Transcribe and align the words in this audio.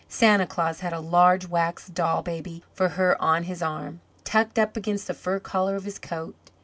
Santa 0.09 0.47
Claus 0.47 0.79
had 0.79 0.93
a 0.93 0.99
large 0.99 1.47
wax 1.47 1.85
doll 1.87 2.23
baby 2.23 2.63
for 2.73 2.89
her 2.89 3.21
on 3.21 3.43
his 3.43 3.61
arm, 3.61 4.01
tucked 4.23 4.57
up 4.57 4.75
against 4.75 5.05
the 5.05 5.13
fur 5.13 5.37
collar 5.39 5.75
of 5.75 5.83
his 5.85 5.99
coat. 5.99 6.33